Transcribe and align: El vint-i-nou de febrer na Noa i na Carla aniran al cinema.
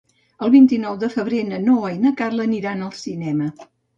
El 0.45 0.51
vint-i-nou 0.53 0.95
de 1.03 1.09
febrer 1.15 1.41
na 1.51 1.59
Noa 1.67 1.91
i 1.97 2.01
na 2.07 2.13
Carla 2.21 2.47
aniran 2.49 2.81
al 2.89 2.93
cinema. 3.05 3.53